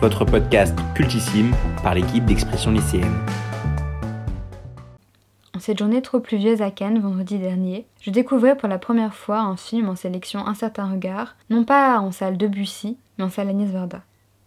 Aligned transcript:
Votre 0.00 0.24
podcast 0.24 0.78
cultissime 0.94 1.52
par 1.82 1.94
l'équipe 1.94 2.24
d'expression 2.24 2.70
lycéenne. 2.70 3.18
En 5.52 5.58
cette 5.58 5.80
journée 5.80 6.00
trop 6.00 6.20
pluvieuse 6.20 6.62
à 6.62 6.70
Cannes 6.70 7.00
vendredi 7.00 7.36
dernier, 7.38 7.86
je 8.02 8.12
découvrais 8.12 8.56
pour 8.56 8.68
la 8.68 8.78
première 8.78 9.14
fois 9.14 9.40
un 9.40 9.56
film 9.56 9.88
en 9.88 9.96
sélection 9.96 10.46
Un 10.46 10.54
certain 10.54 10.88
regard, 10.88 11.34
non 11.50 11.64
pas 11.64 11.98
en 11.98 12.12
salle 12.12 12.36
Debussy, 12.36 12.98
mais 13.18 13.24
en 13.24 13.30
salle 13.30 13.48
Agnès 13.48 13.70
Varda. 13.70 14.02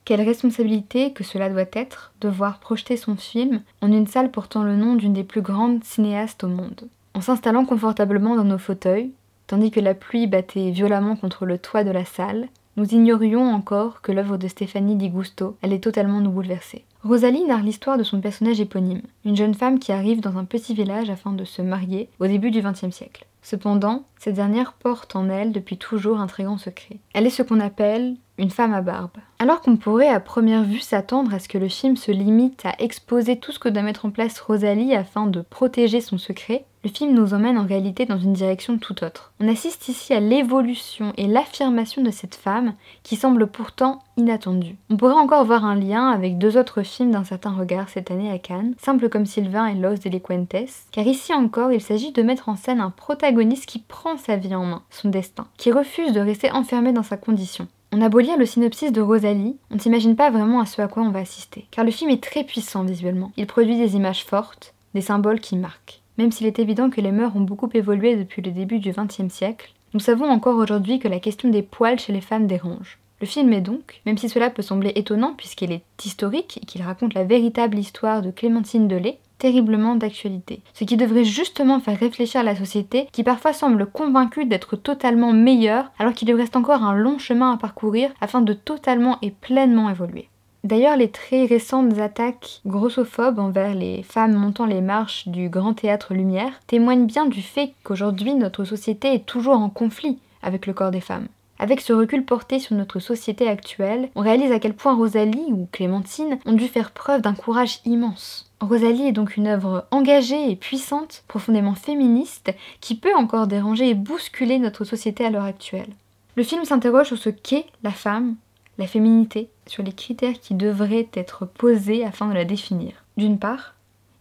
Quelle 0.05 0.21
responsabilité 0.21 1.11
que 1.11 1.25
cela 1.25 1.50
doit 1.50 1.65
être 1.73 2.14
de 2.21 2.29
voir 2.29 2.59
projeter 2.59 2.96
son 2.96 3.18
film 3.18 3.61
en 3.82 3.91
une 3.91 4.07
salle 4.07 4.32
portant 4.32 4.64
le 4.64 4.77
nom 4.77 4.96
d'une 4.96 5.14
des 5.14 5.25
plus 5.25 5.41
grandes 5.41 5.83
cinéastes 5.83 6.46
au 6.46 6.47
monde. 6.47 6.87
En 7.15 7.19
s'installant 7.19 7.65
confortablement 7.65 8.37
dans 8.37 8.46
nos 8.46 8.57
fauteuils, 8.57 9.11
tandis 9.46 9.71
que 9.71 9.82
la 9.82 9.93
pluie 9.93 10.27
battait 10.27 10.71
violemment 10.71 11.18
contre 11.18 11.46
le 11.46 11.57
toit 11.57 11.83
de 11.83 11.91
la 11.91 12.05
salle, 12.05 12.47
nous 12.79 12.96
ignorions 12.96 13.54
encore 13.54 14.01
que 14.01 14.14
l'œuvre 14.14 14.38
de 14.38 14.47
Stéphanie 14.47 14.96
Di 14.96 15.10
Gusto 15.10 15.57
allait 15.61 15.79
totalement 15.79 16.21
nous 16.21 16.32
bouleverser. 16.32 16.86
Rosalie 17.04 17.43
narre 17.43 17.61
l'histoire 17.61 17.97
de 17.97 18.04
son 18.04 18.21
personnage 18.21 18.61
éponyme, 18.61 19.01
une 19.25 19.36
jeune 19.36 19.54
femme 19.54 19.79
qui 19.79 19.92
arrive 19.92 20.21
dans 20.21 20.37
un 20.37 20.46
petit 20.46 20.74
village 20.74 21.10
afin 21.10 21.34
de 21.34 21.43
se 21.43 21.61
marier 21.61 22.07
au 22.21 22.28
début 22.28 22.51
du 22.51 22.61
XXe 22.61 22.96
siècle. 22.96 23.25
Cependant, 23.42 24.04
cette 24.18 24.36
dernière 24.36 24.71
porte 24.71 25.18
en 25.18 25.29
elle 25.29 25.51
depuis 25.51 25.78
toujours 25.78 26.21
un 26.21 26.28
très 26.28 26.43
grand 26.43 26.57
secret. 26.57 27.00
Elle 27.14 27.25
est 27.25 27.32
ce 27.32 27.43
qu'on 27.43 27.60
appelle 27.60 28.15
une 28.37 28.50
femme 28.50 28.73
à 28.73 28.82
barbe. 28.82 29.18
Alors 29.39 29.59
qu'on 29.59 29.75
pourrait 29.75 30.07
à 30.07 30.21
première 30.21 30.64
vue 30.64 30.79
s'attendre 30.79 31.34
à 31.34 31.39
ce 31.39 31.50
que 31.50 31.57
le 31.57 31.68
film 31.68 31.98
se 31.98 32.11
limite 32.11 32.66
à 32.66 32.75
exposer 32.80 33.38
tout 33.38 33.52
ce 33.52 33.59
que 33.59 33.67
doit 33.67 33.84
mettre 33.84 34.06
en 34.06 34.11
place 34.11 34.39
Rosalie 34.39 34.95
afin 34.95 35.28
de 35.28 35.42
protéger 35.42 36.00
son 36.00 36.17
secret, 36.17 36.64
le 36.83 36.89
film 36.89 37.14
nous 37.14 37.33
emmène 37.33 37.58
en 37.58 37.66
réalité 37.66 38.06
dans 38.06 38.17
une 38.17 38.33
direction 38.33 38.78
tout 38.78 39.03
autre. 39.03 39.33
On 39.42 39.50
assiste 39.50 39.89
ici 39.89 40.14
à 40.14 40.22
l'évolution 40.22 41.14
et 41.17 41.28
l'affirmation 41.28 42.02
de 42.02 42.12
cette 42.12 42.36
femme 42.36 42.73
qui 43.03 43.17
semble 43.17 43.48
pourtant 43.48 44.00
inattendue. 44.16 44.78
On 44.90 44.95
pourrait 44.95 45.14
encore 45.14 45.44
voir 45.44 45.66
un 45.66 45.76
lien 45.76 46.09
avec 46.09 46.38
deux 46.38 46.58
autres 46.58 46.84
films 46.84 47.12
d'un 47.12 47.26
certain 47.26 47.52
regard 47.52 47.90
cette 47.90 48.12
année 48.12 48.31
à 48.31 48.38
Cannes, 48.38 48.76
Simple 48.78 49.09
comme 49.09 49.26
Sylvain 49.26 49.68
et 49.68 49.76
Los 49.76 49.98
Delinquentes, 49.98 50.56
car 50.92 51.06
ici 51.06 51.34
encore 51.34 51.73
il 51.73 51.81
s'agit 51.81 52.14
de 52.14 52.23
mettre 52.23 52.48
en 52.48 52.56
scène 52.56 52.80
un 52.80 52.92
protagoniste 52.92 53.66
qui 53.66 53.80
prend 53.80 54.18
sa 54.18 54.38
vie 54.38 54.56
en 54.56 54.66
main, 54.66 54.84
son 54.90 55.09
destin, 55.09 55.48
qui 55.58 55.72
refuse 55.72 56.14
de 56.14 56.22
rester 56.22 56.52
enfermé 56.52 56.94
dans 56.94 57.03
sa 57.03 57.18
condition. 57.18 57.68
On 57.92 58.02
a 58.02 58.09
beau 58.09 58.20
lire 58.20 58.38
le 58.38 58.46
synopsis 58.46 58.92
de 58.92 59.02
Rosalie, 59.02 59.58
on 59.72 59.75
ne 59.75 59.80
s'imagine 59.80 60.16
pas 60.16 60.30
vraiment 60.30 60.62
à 60.62 60.66
ce 60.66 60.81
à 60.81 60.88
quoi 60.88 61.03
on 61.03 61.09
va 61.09 61.20
assister, 61.20 61.66
car 61.72 61.84
le 61.84 61.92
film 61.92 62.12
est 62.12 62.23
très 62.23 62.44
puissant 62.44 62.84
visuellement. 62.84 63.31
Il 63.36 63.48
produit 63.48 63.78
des 63.78 63.96
images 63.96 64.23
fortes, 64.23 64.73
des 64.94 65.02
symboles 65.02 65.40
qui 65.40 65.58
marquent. 65.58 65.98
Même 66.20 66.34
s'il 66.34 66.48
est 66.48 66.59
évident 66.59 66.89
que 66.89 67.00
les 67.00 67.14
mœurs 67.14 67.38
ont 67.38 67.39
beaucoup 67.39 67.70
évolué 67.73 68.17
depuis 68.17 68.42
le 68.42 68.52
début 68.52 68.80
du 68.80 68.92
XXe 68.92 69.34
siècle, 69.34 69.72
nous 69.94 70.02
savons 70.02 70.25
encore 70.25 70.58
aujourd'hui 70.58 71.00
que 71.00 71.08
la 71.08 71.22
question 71.22 71.48
des 71.48 71.62
poils 71.62 71.98
chez 71.98 72.12
les 72.12 72.20
femmes 72.20 72.45
dérange. 72.45 73.00
Le 73.22 73.25
film 73.25 73.53
est 73.53 73.62
donc, 73.62 74.02
même 74.06 74.17
si 74.17 74.28
cela 74.28 74.50
peut 74.50 74.62
sembler 74.62 74.92
étonnant 74.95 75.34
puisqu'il 75.38 75.72
est 75.72 75.81
historique 76.03 76.59
et 76.62 76.66
qu'il 76.66 76.81
raconte 76.81 77.14
la 77.14 77.23
véritable 77.23 77.80
histoire 77.80 78.22
de 78.22 78.31
Clémentine 78.31 78.90
Delay, 78.90 79.17
terriblement 79.38 79.95
d'actualité. 79.95 80.59
Ce 80.73 80.84
qui 80.84 80.97
devrait 80.97 81.23
justement 81.23 81.80
faire 81.80 81.97
réfléchir 81.97 82.44
la 82.44 82.58
société 82.58 83.08
qui 83.14 83.23
parfois 83.23 83.53
semble 83.53 83.86
convaincue 83.86 84.44
d'être 84.44 84.75
totalement 84.75 85.31
meilleure 85.31 85.90
alors 86.00 86.14
qu'il 86.14 86.28
lui 86.28 86.36
reste 86.36 86.58
encore 86.58 86.84
un 86.84 86.95
long 86.95 87.17
chemin 87.17 87.53
à 87.53 87.58
parcourir 87.58 88.12
afin 88.20 88.42
de 88.42 88.52
totalement 88.52 89.20
et 89.22 89.31
pleinement 89.31 89.90
évoluer. 89.90 90.28
D'ailleurs, 90.64 90.98
les 90.98 91.10
très 91.10 91.46
récentes 91.46 91.98
attaques 92.00 92.62
grossophobes 92.66 93.40
envers 93.40 93.74
les 93.74 94.04
femmes 94.04 94.34
montant 94.34 94.66
les 94.66 94.82
marches 94.82 95.28
du 95.28 95.50
Grand 95.50 95.74
Théâtre 95.74 96.14
Lumière 96.14 96.60
témoignent 96.68 97.06
bien 97.06 97.26
du 97.26 97.42
fait 97.42 97.74
qu'aujourd'hui 97.84 98.34
notre 98.34 98.66
société 98.66 99.14
est 99.14 99.26
toujours 99.26 99.58
en 99.58 99.70
conflit 99.70 100.20
avec 100.42 100.66
le 100.66 100.74
corps 100.74 100.92
des 100.92 101.02
femmes. 101.02 101.28
Avec 101.60 101.82
ce 101.82 101.92
recul 101.92 102.24
porté 102.24 102.60
sur 102.60 102.76
notre 102.76 103.00
société 103.00 103.48
actuelle, 103.50 104.10
on 104.16 104.22
réalise 104.22 104.52
à 104.52 104.60
quel 104.60 104.74
point 104.74 104.96
Rosalie 104.96 105.52
ou 105.52 105.68
Clémentine 105.72 106.40
ont 106.46 106.53
dû 106.53 106.68
faire 106.68 106.92
preuve 106.92 107.22
d'un 107.22 107.34
courage 107.34 107.80
immense. 107.86 108.50
Rosalie 108.62 109.08
est 109.08 109.14
donc 109.14 109.36
une 109.36 109.48
œuvre 109.48 109.86
engagée 109.92 110.52
et 110.52 110.56
puissante, 110.56 111.24
profondément 111.28 111.75
féministe, 111.75 112.53
qui 112.80 112.96
peut 112.96 113.16
encore 113.16 113.48
déranger 113.48 113.90
et 113.90 113.94
bousculer 113.94 114.58
notre 114.58 114.86
société 114.86 115.25
à 115.25 115.30
l'heure 115.30 115.44
actuelle. 115.44 115.90
Le 116.36 116.44
film 116.44 116.64
s'interroge 116.64 117.08
sur 117.08 117.18
ce 117.18 117.30
qu'est 117.30 117.66
la 117.84 117.92
femme, 117.92 118.36
la 118.79 118.88
féminité, 118.88 119.50
sur 119.67 119.84
les 119.84 119.91
critères 119.91 120.40
qui 120.40 120.56
devraient 120.56 121.09
être 121.13 121.45
posés 121.45 122.03
afin 122.06 122.29
de 122.29 122.34
la 122.34 122.45
définir. 122.45 123.03
D'une 123.17 123.38
part, 123.38 123.75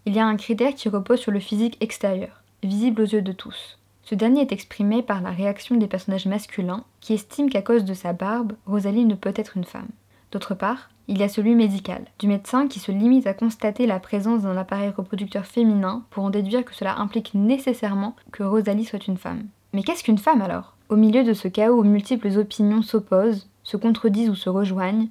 il 0.05 0.15
y 0.15 0.19
a 0.19 0.27
un 0.27 0.37
critère 0.37 0.75
qui 0.75 0.89
repose 0.89 1.21
sur 1.21 1.33
le 1.33 1.39
physique 1.39 1.79
extérieur, 1.81 2.43
visible 2.65 3.03
aux 3.03 3.07
yeux 3.07 3.23
de 3.23 3.33
tous. 3.33 3.79
Ce 4.03 4.17
dernier 4.17 4.41
est 4.41 4.53
exprimé 4.53 5.03
par 5.03 5.21
la 5.23 5.31
réaction 5.31 5.77
des 5.77 5.87
personnages 5.87 6.27
masculins 6.27 6.83
qui 7.01 7.15
estiment 7.15 7.49
qu'à 7.49 7.63
cause 7.63 7.85
de 7.85 7.95
sa 7.95 8.13
barbe, 8.13 8.55
Rosalie 8.67 9.05
ne 9.05 9.15
peut 9.15 9.35
être 9.37 9.57
une 9.57 9.65
femme. 9.65 9.89
D'autre 10.33 10.55
part, 10.55 10.91
il 11.07 11.19
y 11.19 11.23
a 11.23 11.29
celui 11.29 11.55
médical, 11.55 12.05
du 12.19 12.27
médecin 12.27 12.67
qui 12.67 12.81
se 12.81 12.91
limite 12.91 13.27
à 13.27 13.35
constater 13.35 13.87
la 13.87 14.01
présence 14.01 14.43
d'un 14.43 14.57
appareil 14.57 14.91
reproducteur 14.91 15.47
féminin 15.47 16.03
pour 16.11 16.25
en 16.25 16.31
déduire 16.31 16.65
que 16.65 16.75
cela 16.75 16.99
implique 16.99 17.33
nécessairement 17.35 18.17
que 18.33 18.43
Rosalie 18.43 18.85
soit 18.85 19.07
une 19.07 19.17
femme. 19.17 19.45
Mais 19.73 19.85
qu'est-ce 19.85 20.03
qu'une 20.03 20.19
femme 20.19 20.43
alors? 20.43 20.75
Au 20.89 20.97
milieu 20.97 21.23
de 21.23 21.35
ce 21.35 21.47
chaos 21.47 21.81
où 21.81 21.85
multiples 21.85 22.39
opinions 22.39 22.83
s'opposent, 22.83 23.47
se 23.69 23.77
contredisent 23.77 24.31
ou 24.31 24.35
se 24.35 24.49
rejoignent, 24.49 25.09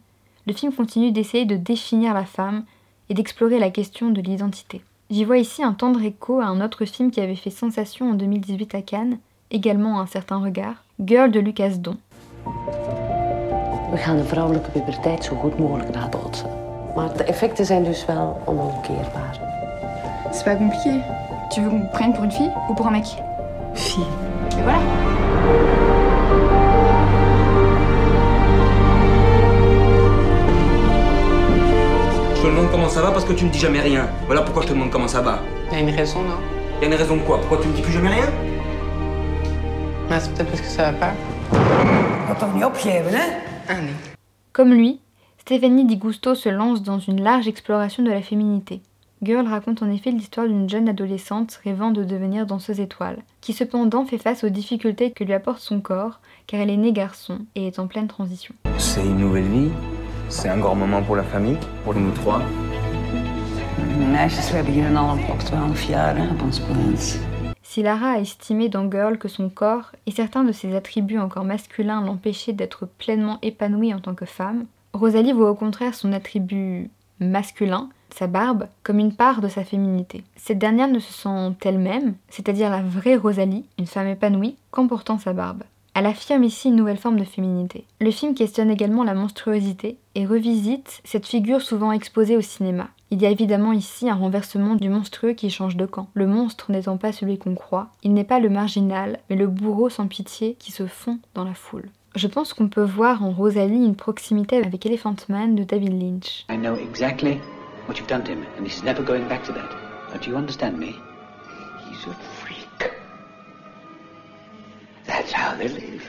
le 0.48 0.54
film 0.54 0.74
continue 0.74 1.12
d'essayer 1.12 1.46
de 1.46 1.56
définir 1.56 2.16
la 2.16 2.26
femme 2.26 2.64
et 3.08 3.14
d'explorer 3.14 3.60
la 3.60 3.70
question 3.70 4.10
de 4.10 4.20
l'identité. 4.20 4.82
J'y 5.12 5.26
vois 5.26 5.38
ici 5.38 5.62
un 5.64 5.74
tendre 5.74 6.02
écho 6.02 6.40
à 6.40 6.46
un 6.46 6.60
autre 6.60 6.86
film 6.86 7.12
qui 7.12 7.22
avait 7.22 7.36
fait 7.36 7.52
sensation 7.52 8.10
en 8.10 8.14
2018 8.16 8.74
à 8.74 8.82
Cannes, 8.82 9.20
également 9.52 10.00
à 10.00 10.02
un 10.02 10.08
certain 10.08 10.38
regard, 10.38 10.84
Girl 11.06 11.30
de 11.30 11.40
Lucas 11.40 11.78
Don. 11.78 11.98
We 13.92 13.98
gaan 13.98 14.18
de 14.18 14.24
vrouwelijke 14.24 14.72
puberteit 14.72 15.24
zo 15.24 15.36
goed 15.36 15.60
mogelijk 15.60 15.94
nabotsen. 15.94 16.50
Maar 16.96 17.18
de 17.18 17.24
effecten 17.24 17.66
zijn 17.66 17.84
dus 17.84 18.06
wel 18.06 18.42
onomkeerbaar. 18.46 19.40
C'est 20.32 20.44
pas 20.44 20.58
compliqué. 20.58 21.04
Tu 21.50 21.62
veux 21.62 21.70
qu'on 21.70 21.88
prenne 21.92 22.14
pour 22.14 22.24
une 22.24 22.32
fille 22.32 22.52
ou 22.70 22.74
pour 22.74 22.88
un 22.88 22.92
mec? 22.92 23.06
Fille. 23.74 24.04
Et 24.58 24.64
voilà. 24.64 25.07
Comment 32.88 33.02
ça 33.02 33.06
va 33.06 33.12
parce 33.12 33.26
que 33.26 33.34
tu 33.34 33.44
me 33.44 33.50
dis 33.50 33.60
jamais 33.60 33.82
rien. 33.82 34.08
Voilà 34.28 34.42
pourquoi 34.44 34.62
je 34.64 34.70
te 34.70 34.74
demande 34.74 34.92
comment 34.92 35.10
ça 35.10 35.22
va. 35.22 35.40
Il 35.72 35.74
y 35.74 35.76
a 35.76 35.80
une 35.82 35.94
raison, 35.94 36.22
non? 36.22 36.38
Y 36.82 36.86
a 36.86 36.88
une 36.88 36.94
raison 36.94 37.18
de 37.18 37.22
quoi? 37.22 37.38
Pourquoi 37.40 37.58
tu 37.62 37.68
me 37.68 37.74
dis 37.74 37.82
plus 37.82 37.92
jamais 37.92 38.08
rien? 38.08 38.28
Ah, 40.10 40.22
C'est 40.22 40.34
peut-être 40.34 40.48
parce 40.48 40.62
que 40.62 40.68
ça 40.68 40.92
va 40.92 40.98
pas. 40.98 41.14
Ah. 43.70 43.74
Comme 44.54 44.74
lui, 44.74 45.02
Stéphanie 45.40 45.84
Di 45.84 45.98
Gusto 45.98 46.34
se 46.34 46.48
lance 46.48 46.82
dans 46.82 47.00
une 47.00 47.22
large 47.22 47.50
exploration 47.50 48.04
de 48.04 48.10
la 48.10 48.22
féminité. 48.22 48.82
Girl 49.22 49.46
raconte 49.46 49.84
en 49.84 49.92
effet 49.92 50.12
l'histoire 50.12 50.48
d'une 50.48 50.70
jeune 50.70 50.88
adolescente 50.88 51.60
rêvant 51.66 51.92
de 51.92 52.06
devenir 52.06 52.46
danseuse 52.46 52.80
étoile, 52.80 53.18
qui 53.42 53.52
cependant 53.52 54.06
fait 54.06 54.20
face 54.20 54.46
aux 54.46 54.50
difficultés 54.50 55.12
que 55.12 55.26
lui 55.26 55.34
apporte 55.34 55.60
son 55.60 55.82
corps, 55.82 56.22
car 56.46 56.62
elle 56.62 56.70
est 56.70 56.78
née 56.78 56.94
garçon 56.94 57.40
et 57.56 57.68
est 57.68 57.80
en 57.80 57.88
pleine 57.88 58.08
transition. 58.08 58.56
C'est 58.78 59.04
une 59.04 59.18
nouvelle 59.18 59.44
vie? 59.50 59.72
C'est 60.30 60.48
un 60.50 60.58
grand 60.58 60.76
moment 60.76 61.02
pour 61.02 61.16
la 61.18 61.24
famille, 61.24 61.58
pour 61.84 61.94
nous 61.94 62.12
trois. 62.12 62.42
Meisjes, 64.12 64.50
we 64.50 64.56
hebben 64.56 64.74
hier 64.74 64.96
al 64.96 65.18
een 65.18 65.38
12 65.38 65.82
jaar 65.82 66.18
hè, 66.18 66.32
op 66.32 66.42
ons 66.42 66.60
plaats. 66.60 67.18
Si 67.62 67.82
Lara 67.82 68.14
a 68.14 68.20
estimé 68.20 68.70
dans 68.70 68.92
Girl 68.92 69.18
que 69.18 69.28
son 69.28 69.50
corps 69.50 69.92
et 70.06 70.12
certains 70.12 70.44
de 70.44 70.52
ses 70.52 70.76
attributs 70.76 71.20
encore 71.20 71.46
masculins 71.46 72.02
l'empêchaient 72.02 72.54
d'être 72.54 72.88
pleinement 72.98 73.38
épanouie 73.42 73.94
en 73.94 74.00
tant 74.00 74.16
que 74.16 74.26
femme, 74.26 74.66
Rosalie 74.94 75.34
voit 75.34 75.52
au 75.52 75.56
contraire 75.56 75.94
son 75.94 76.14
attribut 76.14 76.90
masculin, 77.20 77.90
sa 78.10 78.28
barbe, 78.28 78.68
comme 78.84 79.00
une 79.00 79.14
part 79.14 79.42
de 79.42 79.48
sa 79.48 79.64
féminité. 79.64 80.24
Cette 80.36 80.60
dernière 80.60 80.88
ne 80.88 81.00
se 81.00 81.14
sent 81.14 81.54
elle-même, 81.62 82.16
c'est-à-dire 82.30 82.70
la 82.70 82.82
vraie 82.82 83.16
Rosalie, 83.16 83.66
une 83.78 83.86
femme 83.86 84.08
épanouie, 84.08 84.56
qu'en 84.72 84.88
portant 84.88 85.20
sa 85.20 85.34
barbe. 85.34 85.64
Elle 86.00 86.06
affirme 86.06 86.44
ici 86.44 86.68
une 86.68 86.76
nouvelle 86.76 87.00
forme 87.00 87.20
de 87.20 87.24
féminité. 87.24 87.84
Le 88.02 88.12
film 88.12 88.36
questionne 88.36 88.70
également 88.70 89.04
la 89.04 89.16
monstruosité 89.16 89.98
et 90.14 90.28
revisite 90.28 91.02
cette 91.04 91.26
figure 91.26 91.64
souvent 91.64 91.92
exposée 91.92 92.38
au 92.38 92.42
cinéma. 92.42 92.90
Il 93.10 93.20
y 93.20 93.26
a 93.26 93.32
évidemment 93.32 93.72
ici 93.72 94.08
un 94.08 94.14
renversement 94.14 94.76
du 94.76 94.90
monstrueux 94.90 95.34
qui 95.34 95.50
change 95.50 95.76
de 95.76 95.88
camp. 95.88 96.08
Le 96.14 96.28
monstre 96.28 96.72
n'étant 96.72 96.98
pas 96.98 97.14
celui 97.14 97.40
qu'on 97.40 97.56
croit, 97.56 97.90
il 98.04 98.14
n'est 98.14 98.24
pas 98.24 98.40
le 98.40 98.50
marginal, 98.50 99.18
mais 99.32 99.36
le 99.36 99.48
bourreau 99.48 99.90
sans 99.90 100.06
pitié 100.06 100.56
qui 100.60 100.72
se 100.72 100.86
fond 100.86 101.18
dans 101.34 101.44
la 101.44 101.56
foule. 101.56 101.90
Je 102.16 102.28
pense 102.28 102.54
qu'on 102.54 102.68
peut 102.68 102.84
voir 102.84 103.24
en 103.24 103.32
Rosalie 103.32 103.84
une 103.84 103.96
proximité 103.96 104.58
avec 104.58 104.86
Elephant 104.86 105.16
Man 105.30 105.56
de 105.56 105.64
David 105.64 106.00
Lynch. 106.00 106.46
I 106.48 106.58
know 106.58 106.76
exactly 106.76 107.40
what 107.88 107.96
you've 107.96 108.08
done 108.08 108.24
to 108.24 108.34
him, 108.34 108.44
and 108.60 108.68
he's 108.68 108.84
never 108.84 109.04
going 109.04 109.28
back 109.28 109.44
to 109.46 109.52
that. 109.52 109.72
Don't 110.14 110.28
you 110.28 110.38
understand 110.38 110.78
me? 110.78 110.94
He's 111.90 112.06
a 112.06 112.14
freak. 112.40 112.67
They 115.58 115.70
live. 115.70 116.08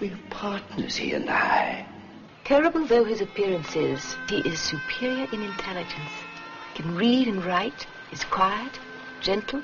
We're 0.00 0.16
partners, 0.30 0.94
he 0.94 1.12
and 1.12 1.28
I. 1.28 1.84
Terrible 2.44 2.86
though 2.86 3.04
his 3.04 3.20
appearance 3.20 3.74
is, 3.74 4.16
he 4.28 4.38
is 4.48 4.60
superior 4.60 5.26
in 5.32 5.42
intelligence. 5.42 6.14
Can 6.76 6.94
read 6.94 7.26
and 7.26 7.44
write, 7.44 7.88
is 8.12 8.22
quiet, 8.24 8.78
gentle, 9.20 9.60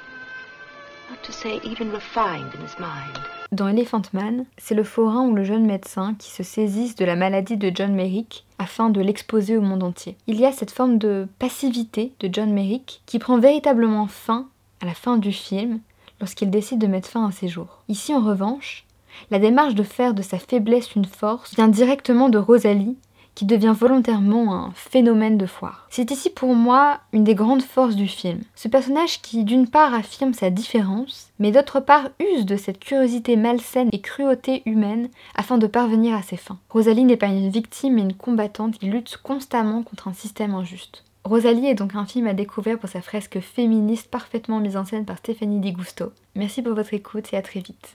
not 1.08 1.22
to 1.22 1.32
say 1.32 1.60
even 1.62 1.92
refined 1.92 2.52
in 2.54 2.62
his 2.62 2.76
mind. 2.80 3.20
Dans 3.52 3.68
Elephant 3.68 4.12
Man, 4.12 4.46
c'est 4.58 4.74
le 4.74 4.82
forain 4.84 5.28
ou 5.28 5.34
le 5.34 5.44
jeune 5.44 5.66
médecin 5.66 6.14
qui 6.18 6.30
se 6.30 6.42
saisissent 6.42 6.96
de 6.96 7.04
la 7.04 7.14
maladie 7.14 7.56
de 7.56 7.70
John 7.72 7.94
Merrick 7.94 8.44
afin 8.58 8.90
de 8.90 9.00
l'exposer 9.00 9.56
au 9.56 9.60
monde 9.60 9.84
entier. 9.84 10.16
Il 10.26 10.40
y 10.40 10.46
a 10.46 10.52
cette 10.52 10.72
forme 10.72 10.98
de 10.98 11.28
passivité 11.38 12.12
de 12.18 12.28
John 12.32 12.52
Merrick 12.52 13.02
qui 13.06 13.20
prend 13.20 13.38
véritablement 13.38 14.08
fin 14.08 14.48
à 14.80 14.86
la 14.86 14.94
fin 14.94 15.16
du 15.16 15.30
film 15.30 15.80
lorsqu'il 16.20 16.50
décide 16.50 16.78
de 16.78 16.86
mettre 16.86 17.08
fin 17.08 17.26
à 17.26 17.32
ses 17.32 17.48
jours. 17.48 17.82
Ici 17.88 18.14
en 18.14 18.20
revanche, 18.20 18.84
la 19.30 19.38
démarche 19.38 19.74
de 19.74 19.82
faire 19.82 20.14
de 20.14 20.22
sa 20.22 20.38
faiblesse 20.38 20.94
une 20.94 21.04
force 21.04 21.54
vient 21.54 21.68
directement 21.68 22.28
de 22.28 22.38
Rosalie 22.38 22.96
qui 23.34 23.44
devient 23.46 23.74
volontairement 23.78 24.54
un 24.54 24.72
phénomène 24.74 25.38
de 25.38 25.46
foire. 25.46 25.86
C'est 25.88 26.10
ici 26.10 26.30
pour 26.30 26.54
moi 26.54 27.00
une 27.12 27.24
des 27.24 27.34
grandes 27.34 27.62
forces 27.62 27.96
du 27.96 28.08
film. 28.08 28.40
Ce 28.54 28.68
personnage 28.68 29.22
qui 29.22 29.44
d'une 29.44 29.68
part 29.68 29.94
affirme 29.94 30.34
sa 30.34 30.50
différence, 30.50 31.30
mais 31.38 31.52
d'autre 31.52 31.80
part 31.80 32.10
use 32.18 32.44
de 32.44 32.56
cette 32.56 32.80
curiosité 32.80 33.36
malsaine 33.36 33.88
et 33.92 34.00
cruauté 34.00 34.62
humaine 34.66 35.08
afin 35.34 35.58
de 35.58 35.66
parvenir 35.66 36.14
à 36.14 36.22
ses 36.22 36.36
fins. 36.36 36.58
Rosalie 36.68 37.04
n'est 37.04 37.16
pas 37.16 37.28
une 37.28 37.50
victime 37.50 37.94
mais 37.94 38.02
une 38.02 38.14
combattante 38.14 38.78
qui 38.78 38.86
lutte 38.86 39.16
constamment 39.22 39.82
contre 39.82 40.08
un 40.08 40.12
système 40.12 40.54
injuste. 40.54 41.04
Rosalie 41.30 41.66
est 41.66 41.76
donc 41.76 41.94
un 41.94 42.06
film 42.06 42.26
à 42.26 42.34
découvrir 42.34 42.76
pour 42.76 42.88
sa 42.88 43.00
fresque 43.00 43.38
féministe 43.38 44.10
parfaitement 44.10 44.58
mise 44.58 44.76
en 44.76 44.84
scène 44.84 45.04
par 45.04 45.18
Stéphanie 45.18 45.60
Di 45.60 45.70
Gusto. 45.70 46.12
Merci 46.34 46.60
pour 46.60 46.74
votre 46.74 46.92
écoute 46.92 47.32
et 47.32 47.36
à 47.36 47.42
très 47.42 47.60
vite. 47.60 47.88